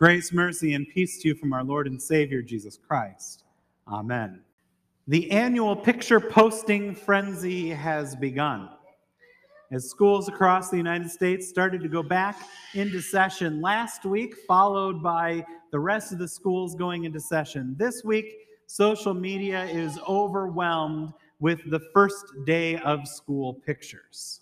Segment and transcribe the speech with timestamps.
[0.00, 3.44] Grace, mercy, and peace to you from our Lord and Savior, Jesus Christ.
[3.86, 4.40] Amen.
[5.08, 8.70] The annual picture posting frenzy has begun.
[9.70, 12.40] As schools across the United States started to go back
[12.72, 18.02] into session last week, followed by the rest of the schools going into session this
[18.02, 18.34] week,
[18.68, 24.40] social media is overwhelmed with the first day of school pictures.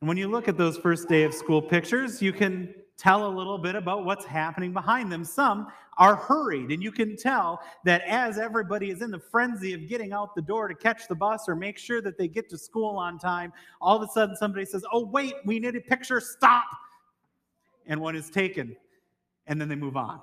[0.00, 3.32] And when you look at those first day of school pictures, you can tell a
[3.32, 5.24] little bit about what's happening behind them.
[5.24, 9.88] Some are hurried, and you can tell that as everybody is in the frenzy of
[9.88, 12.58] getting out the door to catch the bus or make sure that they get to
[12.58, 16.20] school on time, all of a sudden somebody says, Oh, wait, we need a picture,
[16.20, 16.66] stop.
[17.86, 18.76] And one is taken,
[19.48, 20.20] and then they move on.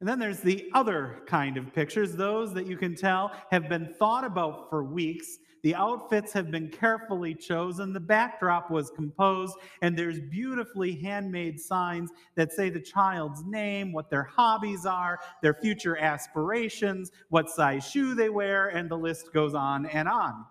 [0.00, 3.94] And then there's the other kind of pictures, those that you can tell have been
[3.98, 7.92] thought about for weeks the outfits have been carefully chosen.
[7.92, 14.10] The backdrop was composed, and there's beautifully handmade signs that say the child's name, what
[14.10, 19.54] their hobbies are, their future aspirations, what size shoe they wear, and the list goes
[19.54, 20.46] on and on.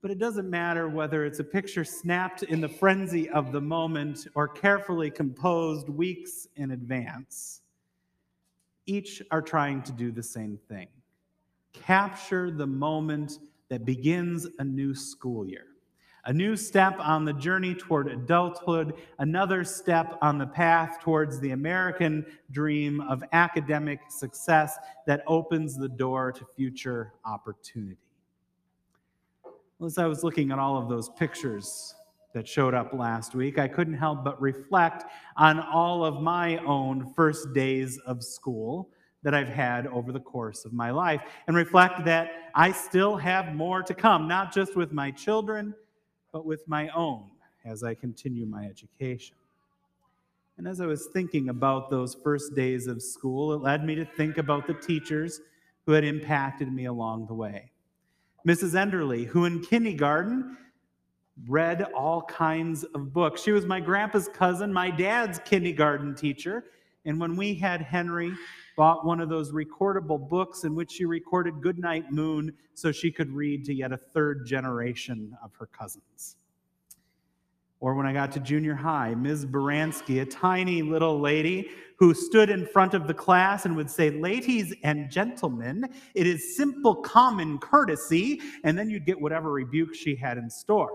[0.00, 4.28] But it doesn't matter whether it's a picture snapped in the frenzy of the moment
[4.34, 7.62] or carefully composed weeks in advance.
[8.88, 10.88] Each are trying to do the same thing
[11.74, 15.66] capture the moment that begins a new school year.
[16.24, 21.50] A new step on the journey toward adulthood, another step on the path towards the
[21.50, 27.98] American dream of academic success that opens the door to future opportunity.
[29.84, 31.94] As I was looking at all of those pictures
[32.34, 35.04] that showed up last week, I couldn't help but reflect
[35.38, 38.90] on all of my own first days of school
[39.22, 43.54] that I've had over the course of my life and reflect that I still have
[43.54, 45.74] more to come, not just with my children,
[46.32, 47.30] but with my own
[47.64, 49.36] as I continue my education.
[50.56, 54.04] And as I was thinking about those first days of school, it led me to
[54.04, 55.40] think about the teachers
[55.86, 57.70] who had impacted me along the way.
[58.46, 58.74] Mrs.
[58.74, 60.56] Enderly, who in kindergarten
[61.46, 63.42] read all kinds of books.
[63.42, 66.64] She was my grandpa's cousin, my dad's kindergarten teacher.
[67.04, 68.32] And when we had Henry,
[68.76, 73.30] bought one of those recordable books in which she recorded Goodnight Moon so she could
[73.32, 76.36] read to yet a third generation of her cousins.
[77.80, 79.46] Or when I got to junior high, Ms.
[79.46, 84.10] Baranski, a tiny little lady who stood in front of the class and would say,
[84.10, 88.40] Ladies and gentlemen, it is simple common courtesy.
[88.64, 90.90] And then you'd get whatever rebuke she had in store.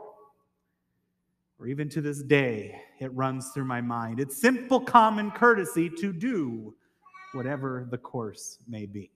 [1.63, 4.19] Or even to this day, it runs through my mind.
[4.19, 6.75] It's simple common courtesy to do
[7.31, 9.09] whatever the course may be.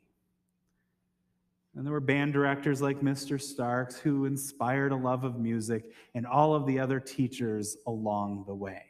[1.76, 3.40] And there were band directors like Mr.
[3.40, 8.56] Starks who inspired a love of music, and all of the other teachers along the
[8.56, 8.84] way.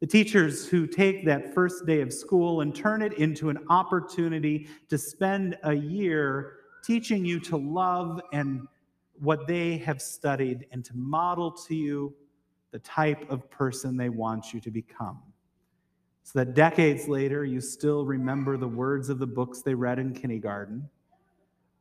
[0.00, 4.66] The teachers who take that first day of school and turn it into an opportunity
[4.88, 8.66] to spend a year teaching you to love and
[9.20, 12.14] what they have studied and to model to you
[12.76, 15.18] the type of person they want you to become
[16.24, 20.12] so that decades later you still remember the words of the books they read in
[20.12, 20.86] kindergarten,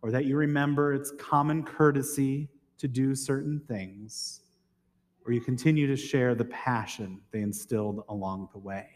[0.01, 2.47] or that you remember it's common courtesy
[2.77, 4.43] to do certain things,
[5.25, 8.87] or you continue to share the passion they instilled along the way.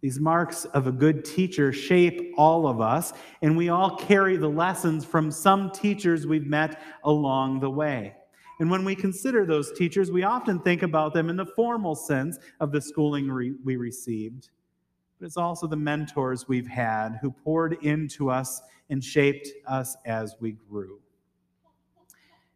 [0.00, 3.12] These marks of a good teacher shape all of us,
[3.42, 8.14] and we all carry the lessons from some teachers we've met along the way.
[8.62, 12.38] And when we consider those teachers, we often think about them in the formal sense
[12.60, 14.50] of the schooling re- we received.
[15.18, 20.36] But it's also the mentors we've had who poured into us and shaped us as
[20.38, 21.00] we grew.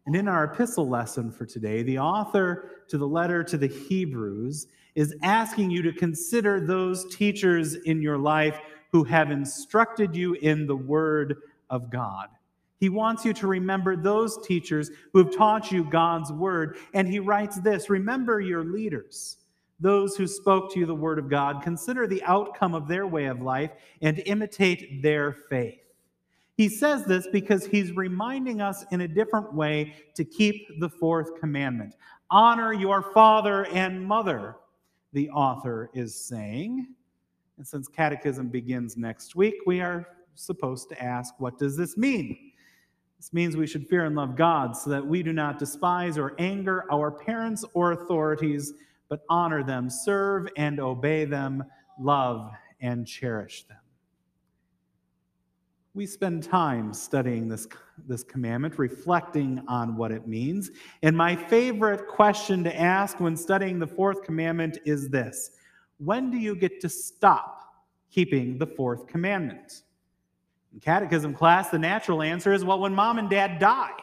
[0.05, 4.67] And in our epistle lesson for today, the author to the letter to the Hebrews
[4.95, 8.61] is asking you to consider those teachers in your life
[8.93, 11.35] who have instructed you in the Word
[11.69, 12.29] of God.
[12.79, 16.77] He wants you to remember those teachers who have taught you God's word.
[16.93, 19.37] And he writes this Remember your leaders,
[19.79, 21.63] those who spoke to you the word of God.
[21.63, 23.71] Consider the outcome of their way of life
[24.01, 25.79] and imitate their faith.
[26.55, 31.39] He says this because he's reminding us in a different way to keep the fourth
[31.39, 31.95] commandment
[32.29, 34.55] honor your father and mother,
[35.13, 36.87] the author is saying.
[37.57, 42.46] And since catechism begins next week, we are supposed to ask, what does this mean?
[43.17, 46.35] This means we should fear and love God so that we do not despise or
[46.37, 48.73] anger our parents or authorities,
[49.09, 51.63] but honor them, serve and obey them,
[51.99, 53.77] love and cherish them.
[55.95, 57.67] We spend time studying this,
[58.07, 60.69] this commandment, reflecting on what it means.
[61.01, 65.51] And my favorite question to ask when studying the fourth commandment is this
[65.97, 67.63] when do you get to stop
[68.11, 69.81] keeping the fourth commandment?
[70.77, 73.97] In catechism class, the natural answer is well, when mom and dad die.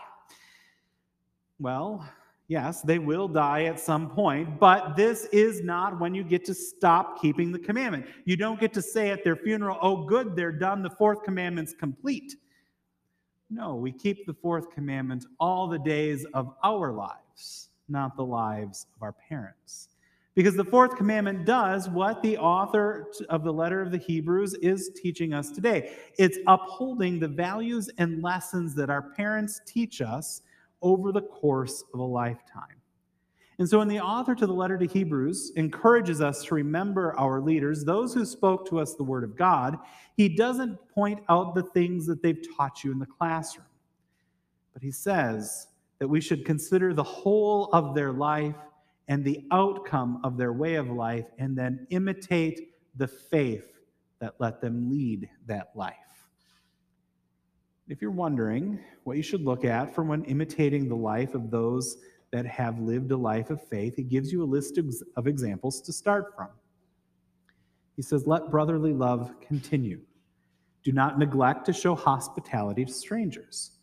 [1.60, 2.04] Well,
[2.48, 6.52] yes, they will die at some point, but this is not when you get to
[6.52, 8.06] stop keeping the commandment.
[8.24, 11.74] You don't get to say at their funeral, oh, good, they're done, the fourth commandment's
[11.74, 12.34] complete.
[13.50, 18.86] No, we keep the fourth commandment all the days of our lives, not the lives
[18.96, 19.90] of our parents.
[20.34, 24.90] Because the fourth commandment does what the author of the letter of the Hebrews is
[25.00, 30.42] teaching us today it's upholding the values and lessons that our parents teach us
[30.82, 32.80] over the course of a lifetime.
[33.58, 37.40] And so, when the author to the letter to Hebrews encourages us to remember our
[37.40, 39.78] leaders, those who spoke to us the word of God,
[40.16, 43.66] he doesn't point out the things that they've taught you in the classroom.
[44.72, 45.68] But he says
[46.00, 48.56] that we should consider the whole of their life
[49.08, 53.70] and the outcome of their way of life, and then imitate the faith
[54.20, 55.94] that let them lead that life.
[57.88, 61.98] If you're wondering what you should look at for when imitating the life of those
[62.32, 64.78] that have lived a life of faith, he gives you a list
[65.16, 66.48] of examples to start from.
[67.96, 70.00] He says, Let brotherly love continue.
[70.82, 73.73] Do not neglect to show hospitality to strangers.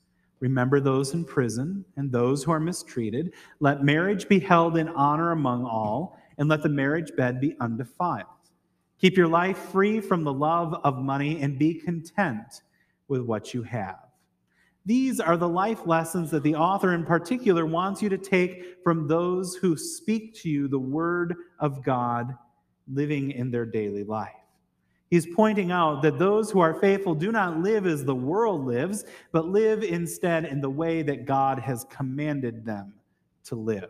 [0.41, 3.33] Remember those in prison and those who are mistreated.
[3.59, 8.25] Let marriage be held in honor among all, and let the marriage bed be undefiled.
[8.99, 12.61] Keep your life free from the love of money and be content
[13.07, 13.99] with what you have.
[14.85, 19.07] These are the life lessons that the author in particular wants you to take from
[19.07, 22.35] those who speak to you the word of God
[22.91, 24.40] living in their daily life.
[25.11, 29.03] He's pointing out that those who are faithful do not live as the world lives,
[29.33, 32.93] but live instead in the way that God has commanded them
[33.43, 33.89] to live.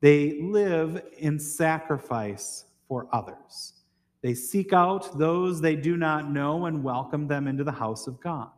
[0.00, 3.74] They live in sacrifice for others.
[4.22, 8.18] They seek out those they do not know and welcome them into the house of
[8.22, 8.48] God.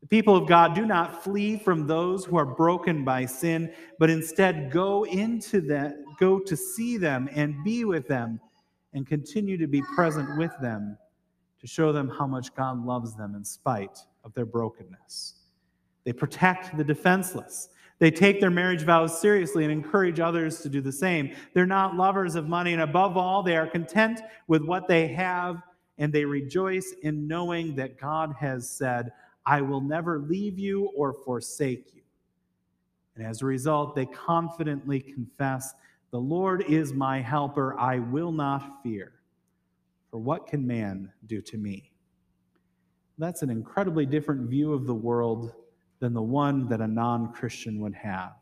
[0.00, 4.10] The people of God do not flee from those who are broken by sin, but
[4.10, 8.40] instead go into that, go to see them and be with them
[8.92, 10.96] and continue to be present with them
[11.60, 15.34] to show them how much God loves them in spite of their brokenness.
[16.04, 17.68] They protect the defenseless.
[17.98, 21.34] They take their marriage vows seriously and encourage others to do the same.
[21.52, 25.62] They're not lovers of money, and above all, they are content with what they have,
[25.98, 29.12] and they rejoice in knowing that God has said,
[29.44, 32.00] I will never leave you or forsake you.
[33.16, 35.74] And as a result, they confidently confess
[36.10, 39.12] the Lord is my helper, I will not fear.
[40.10, 41.92] For what can man do to me?
[43.18, 45.52] That's an incredibly different view of the world
[46.00, 48.32] than the one that a non Christian would have.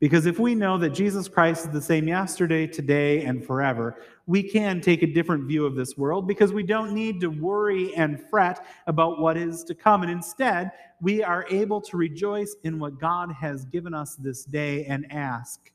[0.00, 3.96] Because if we know that Jesus Christ is the same yesterday, today, and forever,
[4.26, 7.94] we can take a different view of this world because we don't need to worry
[7.94, 10.02] and fret about what is to come.
[10.02, 14.84] And instead, we are able to rejoice in what God has given us this day
[14.84, 15.70] and ask,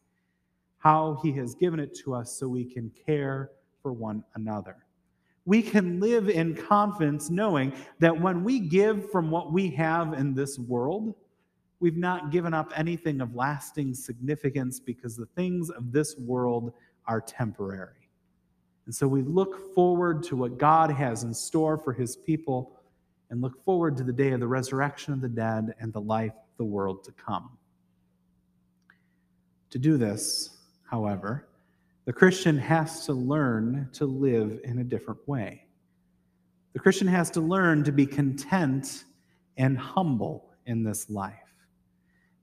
[0.79, 4.77] how he has given it to us so we can care for one another.
[5.45, 10.33] We can live in confidence knowing that when we give from what we have in
[10.33, 11.15] this world,
[11.79, 16.73] we've not given up anything of lasting significance because the things of this world
[17.07, 18.09] are temporary.
[18.85, 22.79] And so we look forward to what God has in store for his people
[23.29, 26.31] and look forward to the day of the resurrection of the dead and the life
[26.31, 27.51] of the world to come.
[29.69, 30.57] To do this,
[30.89, 31.47] however,
[32.05, 35.65] the Christian has to learn to live in a different way.
[36.73, 39.03] The Christian has to learn to be content
[39.57, 41.35] and humble in this life.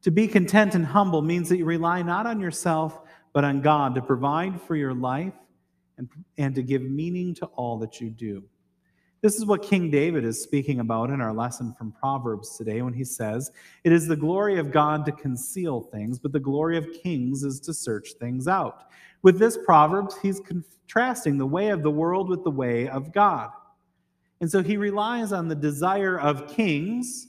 [0.02, 3.00] To be content and humble means that you rely not on yourself,
[3.32, 5.34] but on God to provide for your life
[5.98, 8.44] and, and to give meaning to all that you do.
[9.22, 12.92] This is what King David is speaking about in our lesson from Proverbs today when
[12.92, 13.50] he says,
[13.82, 17.58] It is the glory of God to conceal things, but the glory of kings is
[17.60, 18.90] to search things out.
[19.22, 23.50] With this Proverbs, he's contrasting the way of the world with the way of God.
[24.40, 27.28] And so he relies on the desire of kings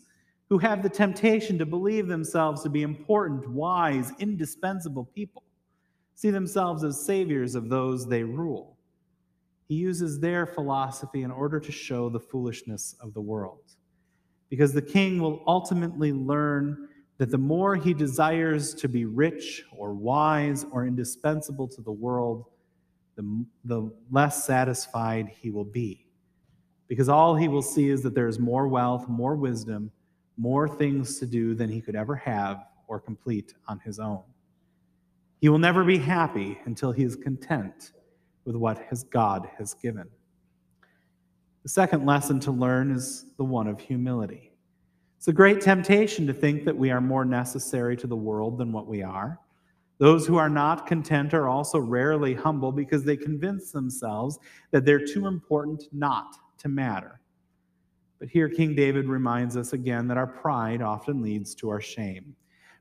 [0.49, 5.43] who have the temptation to believe themselves to be important, wise, indispensable people,
[6.15, 8.76] see themselves as saviors of those they rule.
[9.67, 13.63] He uses their philosophy in order to show the foolishness of the world.
[14.49, 19.93] Because the king will ultimately learn that the more he desires to be rich or
[19.93, 22.45] wise or indispensable to the world,
[23.15, 26.05] the, the less satisfied he will be.
[26.87, 29.91] Because all he will see is that there is more wealth, more wisdom,
[30.37, 34.23] more things to do than he could ever have or complete on his own.
[35.41, 37.91] He will never be happy until he is content
[38.47, 40.07] with what has God has given.
[41.63, 44.53] The second lesson to learn is the one of humility.
[45.17, 48.71] It's a great temptation to think that we are more necessary to the world than
[48.71, 49.37] what we are.
[49.97, 54.39] Those who are not content are also rarely humble because they convince themselves
[54.71, 57.19] that they're too important not to matter.
[58.17, 62.33] But here, King David reminds us again that our pride often leads to our shame.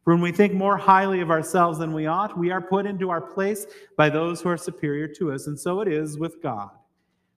[0.06, 3.10] For when we think more highly of ourselves than we ought, we are put into
[3.10, 5.48] our place by those who are superior to us.
[5.48, 6.70] And so it is with God.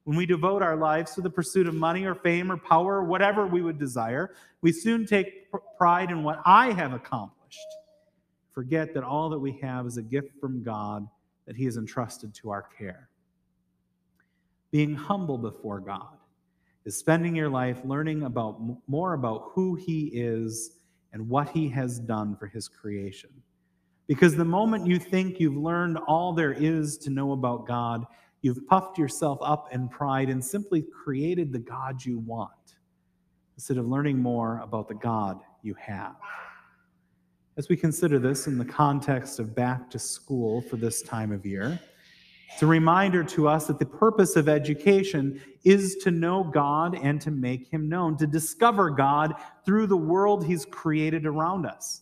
[0.03, 3.05] When we devote our lives to the pursuit of money or fame or power or
[3.05, 5.47] whatever we would desire, we soon take
[5.79, 7.57] pride in what I have accomplished.
[8.51, 11.07] Forget that all that we have is a gift from God
[11.47, 13.09] that He has entrusted to our care.
[14.69, 16.17] Being humble before God
[16.85, 20.75] is spending your life learning about more about who He is
[21.13, 23.29] and what He has done for His creation.
[24.07, 28.05] Because the moment you think you've learned all there is to know about God,
[28.41, 32.51] You've puffed yourself up in pride and simply created the God you want
[33.57, 36.15] instead of learning more about the God you have.
[37.57, 41.45] As we consider this in the context of back to school for this time of
[41.45, 41.77] year,
[42.51, 47.21] it's a reminder to us that the purpose of education is to know God and
[47.21, 52.01] to make Him known, to discover God through the world He's created around us.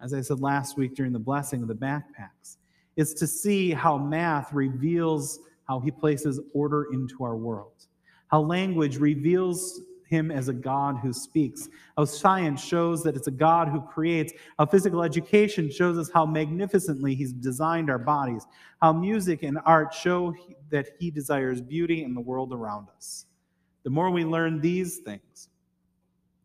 [0.00, 2.58] As I said last week during the blessing of the backpacks,
[2.96, 7.86] it's to see how math reveals how he places order into our world,
[8.28, 13.32] how language reveals him as a God who speaks, how science shows that it's a
[13.32, 18.46] God who creates, how physical education shows us how magnificently he's designed our bodies,
[18.80, 20.34] how music and art show
[20.70, 23.26] that he desires beauty in the world around us.
[23.84, 25.48] The more we learn these things,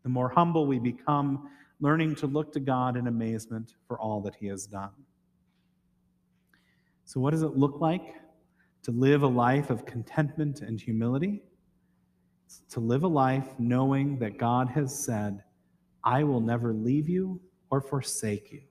[0.04, 4.36] the more humble we become, learning to look to God in amazement for all that
[4.36, 4.92] he has done.
[7.06, 8.16] So, what does it look like
[8.84, 11.42] to live a life of contentment and humility,
[12.70, 15.44] to live a life knowing that God has said,
[16.04, 18.62] I will never leave you or forsake you.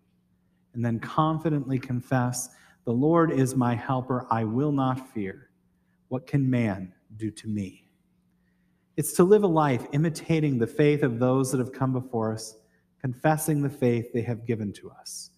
[0.74, 2.50] And then confidently confess,
[2.84, 5.50] The Lord is my helper, I will not fear.
[6.08, 7.88] What can man do to me?
[8.96, 12.56] It's to live a life imitating the faith of those that have come before us,
[13.00, 15.32] confessing the faith they have given to us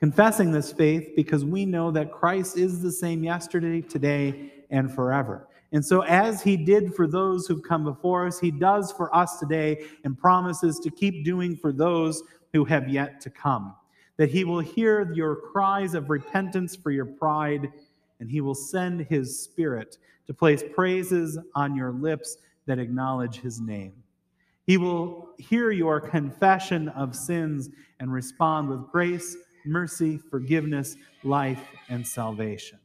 [0.00, 5.46] confessing this faith because we know that Christ is the same yesterday, today, and forever.
[5.72, 9.38] And so, as he did for those who've come before us, he does for us
[9.38, 12.22] today and promises to keep doing for those
[12.52, 13.74] who have yet to come.
[14.16, 17.70] That he will hear your cries of repentance for your pride,
[18.18, 22.36] and he will send his spirit to place praises on your lips
[22.66, 23.92] that acknowledge his name.
[24.66, 29.36] He will hear your confession of sins and respond with grace
[29.66, 32.78] mercy, forgiveness, life, and salvation.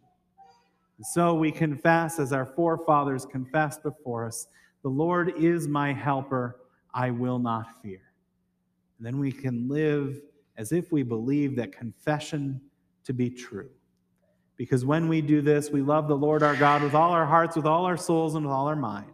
[0.97, 4.47] And so we confess, as our forefathers confessed before us,
[4.81, 6.61] the Lord is my helper,
[6.93, 8.01] I will not fear.
[8.97, 10.21] And then we can live
[10.57, 12.61] as if we believe that confession
[13.03, 13.69] to be true.
[14.57, 17.57] Because when we do this, we love the Lord our God with all our hearts,
[17.57, 19.11] with all our souls, and with all our mind.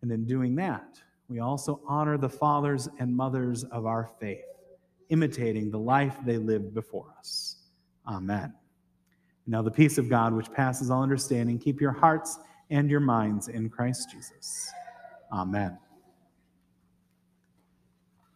[0.00, 4.44] And in doing that, we also honor the fathers and mothers of our faith
[5.10, 7.56] imitating the life they lived before us.
[8.06, 8.54] Amen.
[9.46, 12.38] Now, the peace of God, which passes all understanding, keep your hearts
[12.70, 14.70] and your minds in Christ Jesus.
[15.32, 15.78] Amen.